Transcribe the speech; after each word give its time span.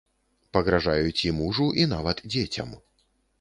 Пагражаюць 0.55 1.19
і 1.27 1.33
мужу, 1.41 1.67
і 1.83 1.85
нават 1.93 2.25
дзецям. 2.31 2.75